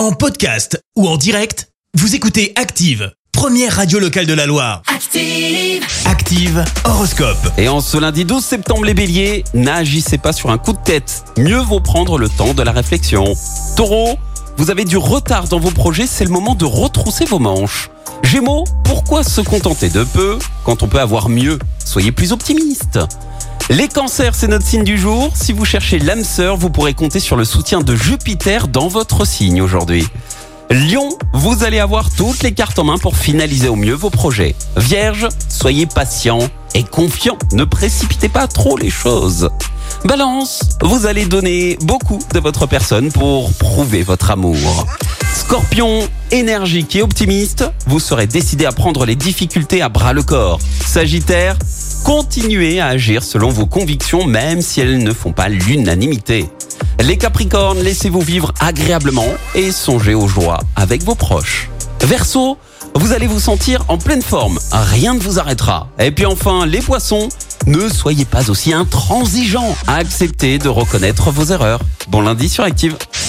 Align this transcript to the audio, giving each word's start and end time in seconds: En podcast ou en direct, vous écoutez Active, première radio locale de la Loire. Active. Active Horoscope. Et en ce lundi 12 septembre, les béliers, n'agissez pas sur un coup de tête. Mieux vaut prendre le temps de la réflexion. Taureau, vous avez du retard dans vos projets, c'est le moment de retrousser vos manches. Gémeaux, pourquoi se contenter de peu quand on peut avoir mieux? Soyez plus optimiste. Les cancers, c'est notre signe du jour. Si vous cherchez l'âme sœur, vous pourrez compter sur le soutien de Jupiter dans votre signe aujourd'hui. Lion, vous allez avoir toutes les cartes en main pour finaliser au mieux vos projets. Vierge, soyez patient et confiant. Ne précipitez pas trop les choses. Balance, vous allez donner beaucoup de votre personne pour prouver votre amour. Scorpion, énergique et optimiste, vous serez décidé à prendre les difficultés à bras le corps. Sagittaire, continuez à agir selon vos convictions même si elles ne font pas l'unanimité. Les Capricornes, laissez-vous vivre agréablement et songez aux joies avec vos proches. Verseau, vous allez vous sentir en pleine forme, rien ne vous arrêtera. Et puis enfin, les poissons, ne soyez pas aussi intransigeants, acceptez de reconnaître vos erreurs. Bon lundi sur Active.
En 0.00 0.12
podcast 0.12 0.82
ou 0.96 1.06
en 1.06 1.18
direct, 1.18 1.68
vous 1.92 2.14
écoutez 2.14 2.54
Active, 2.56 3.12
première 3.32 3.76
radio 3.76 3.98
locale 3.98 4.24
de 4.24 4.32
la 4.32 4.46
Loire. 4.46 4.80
Active. 4.86 5.84
Active 6.06 6.64
Horoscope. 6.86 7.36
Et 7.58 7.68
en 7.68 7.82
ce 7.82 7.98
lundi 7.98 8.24
12 8.24 8.42
septembre, 8.42 8.86
les 8.86 8.94
béliers, 8.94 9.44
n'agissez 9.52 10.16
pas 10.16 10.32
sur 10.32 10.48
un 10.50 10.56
coup 10.56 10.72
de 10.72 10.82
tête. 10.82 11.24
Mieux 11.36 11.58
vaut 11.58 11.80
prendre 11.80 12.16
le 12.16 12.30
temps 12.30 12.54
de 12.54 12.62
la 12.62 12.72
réflexion. 12.72 13.34
Taureau, 13.76 14.16
vous 14.56 14.70
avez 14.70 14.86
du 14.86 14.96
retard 14.96 15.48
dans 15.48 15.60
vos 15.60 15.70
projets, 15.70 16.06
c'est 16.06 16.24
le 16.24 16.30
moment 16.30 16.54
de 16.54 16.64
retrousser 16.64 17.26
vos 17.26 17.38
manches. 17.38 17.90
Gémeaux, 18.22 18.64
pourquoi 18.84 19.22
se 19.22 19.42
contenter 19.42 19.90
de 19.90 20.04
peu 20.04 20.38
quand 20.64 20.82
on 20.82 20.88
peut 20.88 21.00
avoir 21.00 21.28
mieux? 21.28 21.58
Soyez 21.84 22.10
plus 22.10 22.32
optimiste. 22.32 22.98
Les 23.70 23.86
cancers, 23.86 24.34
c'est 24.34 24.48
notre 24.48 24.66
signe 24.66 24.82
du 24.82 24.98
jour. 24.98 25.30
Si 25.36 25.52
vous 25.52 25.64
cherchez 25.64 26.00
l'âme 26.00 26.24
sœur, 26.24 26.56
vous 26.56 26.70
pourrez 26.70 26.92
compter 26.92 27.20
sur 27.20 27.36
le 27.36 27.44
soutien 27.44 27.78
de 27.78 27.94
Jupiter 27.94 28.66
dans 28.66 28.88
votre 28.88 29.24
signe 29.24 29.62
aujourd'hui. 29.62 30.04
Lion, 30.70 31.08
vous 31.32 31.62
allez 31.62 31.78
avoir 31.78 32.10
toutes 32.10 32.42
les 32.42 32.50
cartes 32.50 32.80
en 32.80 32.84
main 32.84 32.98
pour 32.98 33.16
finaliser 33.16 33.68
au 33.68 33.76
mieux 33.76 33.94
vos 33.94 34.10
projets. 34.10 34.56
Vierge, 34.76 35.28
soyez 35.48 35.86
patient 35.86 36.40
et 36.74 36.82
confiant. 36.82 37.38
Ne 37.52 37.62
précipitez 37.62 38.28
pas 38.28 38.48
trop 38.48 38.76
les 38.76 38.90
choses. 38.90 39.48
Balance, 40.04 40.62
vous 40.82 41.06
allez 41.06 41.26
donner 41.26 41.78
beaucoup 41.82 42.18
de 42.34 42.40
votre 42.40 42.66
personne 42.66 43.12
pour 43.12 43.52
prouver 43.52 44.02
votre 44.02 44.32
amour. 44.32 44.86
Scorpion, 45.32 46.08
énergique 46.32 46.96
et 46.96 47.02
optimiste, 47.02 47.64
vous 47.86 48.00
serez 48.00 48.26
décidé 48.26 48.66
à 48.66 48.72
prendre 48.72 49.04
les 49.04 49.16
difficultés 49.16 49.80
à 49.80 49.88
bras 49.88 50.12
le 50.12 50.24
corps. 50.24 50.58
Sagittaire, 50.84 51.56
continuez 52.04 52.80
à 52.80 52.86
agir 52.86 53.22
selon 53.22 53.48
vos 53.50 53.66
convictions 53.66 54.26
même 54.26 54.62
si 54.62 54.80
elles 54.80 55.02
ne 55.02 55.12
font 55.12 55.32
pas 55.32 55.48
l'unanimité. 55.48 56.46
Les 57.00 57.16
Capricornes, 57.16 57.80
laissez-vous 57.80 58.20
vivre 58.20 58.52
agréablement 58.60 59.26
et 59.54 59.72
songez 59.72 60.14
aux 60.14 60.28
joies 60.28 60.60
avec 60.76 61.02
vos 61.02 61.14
proches. 61.14 61.70
Verseau, 62.02 62.58
vous 62.94 63.12
allez 63.12 63.26
vous 63.26 63.40
sentir 63.40 63.84
en 63.88 63.98
pleine 63.98 64.22
forme, 64.22 64.58
rien 64.72 65.14
ne 65.14 65.20
vous 65.20 65.38
arrêtera. 65.38 65.88
Et 65.98 66.10
puis 66.10 66.26
enfin, 66.26 66.66
les 66.66 66.80
poissons, 66.80 67.28
ne 67.66 67.88
soyez 67.88 68.24
pas 68.24 68.50
aussi 68.50 68.72
intransigeants, 68.72 69.76
acceptez 69.86 70.58
de 70.58 70.68
reconnaître 70.68 71.30
vos 71.30 71.44
erreurs. 71.44 71.80
Bon 72.08 72.20
lundi 72.20 72.48
sur 72.48 72.64
Active. 72.64 72.96